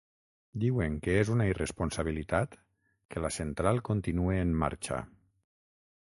[0.61, 2.57] Diuen que és una irresponsabilitat
[3.15, 5.01] que la central continue en marxa.